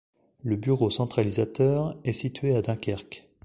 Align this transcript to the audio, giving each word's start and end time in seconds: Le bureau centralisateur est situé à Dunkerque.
Le 0.43 0.55
bureau 0.55 0.89
centralisateur 0.89 1.95
est 2.05 2.13
situé 2.13 2.55
à 2.55 2.63
Dunkerque. 2.63 3.29